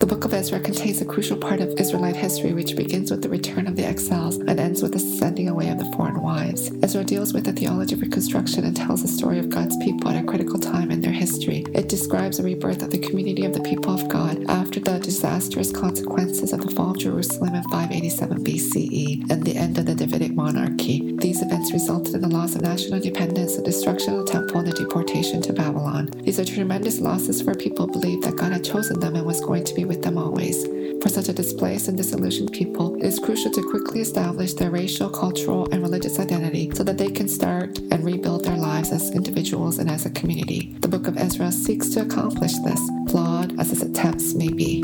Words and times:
The 0.00 0.06
book 0.06 0.24
of 0.24 0.32
Ezra 0.32 0.60
contains 0.60 1.00
a 1.00 1.04
crucial 1.04 1.36
part 1.36 1.58
of 1.58 1.70
Israelite 1.70 2.14
history, 2.14 2.52
which 2.52 2.76
begins 2.76 3.10
with 3.10 3.20
the 3.20 3.28
return 3.28 3.66
of 3.66 3.74
the 3.74 3.84
exiles 3.84 4.36
and 4.36 4.60
ends 4.60 4.80
with 4.80 4.92
the 4.92 5.00
sending 5.00 5.48
away 5.48 5.70
of 5.70 5.78
the 5.80 5.90
foreign 5.96 6.22
wives. 6.22 6.70
Ezra 6.84 7.02
deals 7.02 7.32
with 7.32 7.44
the 7.44 7.52
theology 7.52 7.96
of 7.96 8.00
reconstruction 8.00 8.64
and 8.64 8.76
tells 8.76 9.02
the 9.02 9.08
story 9.08 9.40
of 9.40 9.50
God's 9.50 9.76
people 9.78 10.06
It 11.88 11.96
describes 11.96 12.38
a 12.38 12.42
rebirth 12.42 12.82
of 12.82 12.90
the 12.90 12.98
community 12.98 13.46
of 13.46 13.54
the 13.54 13.62
people 13.62 13.94
of 13.94 14.10
God 14.10 14.44
after 14.50 14.78
the 14.78 14.98
disastrous 14.98 15.72
consequences 15.72 16.52
of 16.52 16.60
the 16.60 16.70
fall 16.70 16.90
of 16.90 16.98
Jerusalem 16.98 17.54
in 17.54 17.62
587 17.62 18.44
BCE 18.44 19.30
and 19.30 19.42
the 19.42 19.56
end 19.56 19.78
of 19.78 19.86
the 19.86 19.94
Davidic 19.94 20.34
monarchy. 20.34 21.16
These 21.16 21.40
events 21.40 21.72
resulted 21.72 22.16
in 22.16 22.20
the 22.20 22.28
loss 22.28 22.54
of 22.54 22.60
national 22.60 22.96
independence, 22.96 23.56
the 23.56 23.62
destruction 23.62 24.12
of 24.12 24.26
the 24.26 24.32
temple, 24.32 24.58
and 24.58 24.68
the 24.68 24.72
deportation 24.72 25.40
to 25.40 25.54
Babylon. 25.54 26.10
These 26.24 26.38
are 26.38 26.44
tremendous 26.44 27.00
losses 27.00 27.40
for 27.40 27.54
people 27.54 27.86
who 27.86 27.92
believed 27.92 28.24
that 28.24 28.36
God 28.36 28.52
had 28.52 28.64
chosen 28.64 29.00
them 29.00 29.16
and 29.16 29.24
was 29.24 29.40
going 29.40 29.64
to 29.64 29.74
be 29.74 29.86
with 29.86 30.02
them 30.02 30.18
always. 30.18 30.57
A 31.18 31.32
displaced 31.32 31.88
and 31.88 31.96
disillusioned 31.96 32.52
people, 32.52 32.94
it 32.94 33.02
is 33.02 33.18
crucial 33.18 33.50
to 33.50 33.60
quickly 33.60 34.00
establish 34.00 34.54
their 34.54 34.70
racial, 34.70 35.10
cultural, 35.10 35.68
and 35.72 35.82
religious 35.82 36.20
identity 36.20 36.70
so 36.72 36.84
that 36.84 36.96
they 36.96 37.10
can 37.10 37.28
start 37.28 37.76
and 37.90 38.04
rebuild 38.04 38.44
their 38.44 38.56
lives 38.56 38.92
as 38.92 39.10
individuals 39.10 39.78
and 39.78 39.90
as 39.90 40.06
a 40.06 40.10
community. 40.10 40.76
The 40.78 40.88
book 40.88 41.08
of 41.08 41.18
Ezra 41.18 41.50
seeks 41.50 41.88
to 41.90 42.02
accomplish 42.02 42.52
this, 42.64 42.80
flawed 43.10 43.58
as 43.58 43.72
its 43.72 43.82
attempts 43.82 44.32
may 44.32 44.48
be. 44.48 44.77